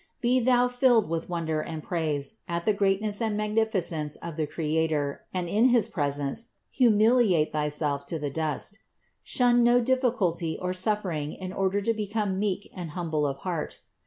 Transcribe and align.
Be 0.19 0.39
thou 0.39 0.67
filled 0.67 1.07
with 1.07 1.29
wonder 1.29 1.61
and 1.61 1.83
praise 1.83 2.39
at 2.47 2.65
the 2.65 2.73
greatness 2.73 3.21
and 3.21 3.37
magnificence 3.37 4.15
of 4.15 4.35
the 4.35 4.47
Creator 4.47 5.23
and 5.31 5.47
in 5.47 5.65
his 5.65 5.87
presence 5.87 6.47
humiliate 6.71 7.53
thyself 7.53 8.07
to 8.07 8.17
the 8.17 8.31
dust. 8.31 8.79
Shun 9.21 9.61
no 9.63 9.79
difficulty 9.79 10.57
or 10.59 10.73
suffering 10.73 11.33
in 11.33 11.53
order 11.53 11.81
to 11.81 11.93
become 11.93 12.39
meek 12.39 12.71
and 12.73 12.89
humble 12.89 13.27
of 13.27 13.37
heart. 13.45 13.81